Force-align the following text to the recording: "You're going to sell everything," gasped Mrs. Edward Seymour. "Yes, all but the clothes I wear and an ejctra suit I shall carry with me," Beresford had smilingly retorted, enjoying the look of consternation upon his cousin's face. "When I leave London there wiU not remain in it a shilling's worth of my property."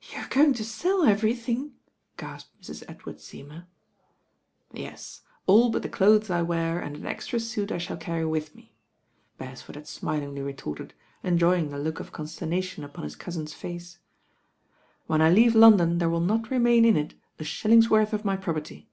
"You're 0.00 0.28
going 0.28 0.54
to 0.54 0.64
sell 0.64 1.02
everything," 1.02 1.74
gasped 2.16 2.58
Mrs. 2.62 2.84
Edward 2.88 3.20
Seymour. 3.20 3.66
"Yes, 4.72 5.20
all 5.46 5.68
but 5.68 5.82
the 5.82 5.90
clothes 5.90 6.30
I 6.30 6.40
wear 6.40 6.80
and 6.80 6.96
an 6.96 7.02
ejctra 7.02 7.38
suit 7.38 7.70
I 7.70 7.76
shall 7.76 7.98
carry 7.98 8.24
with 8.24 8.54
me," 8.54 8.72
Beresford 9.36 9.74
had 9.74 9.86
smilingly 9.86 10.40
retorted, 10.40 10.94
enjoying 11.22 11.68
the 11.68 11.78
look 11.78 12.00
of 12.00 12.12
consternation 12.12 12.82
upon 12.82 13.04
his 13.04 13.14
cousin's 13.14 13.52
face. 13.52 13.98
"When 15.06 15.20
I 15.20 15.30
leave 15.30 15.54
London 15.54 15.98
there 15.98 16.08
wiU 16.08 16.24
not 16.24 16.50
remain 16.50 16.86
in 16.86 16.96
it 16.96 17.12
a 17.38 17.44
shilling's 17.44 17.90
worth 17.90 18.14
of 18.14 18.24
my 18.24 18.38
property." 18.38 18.88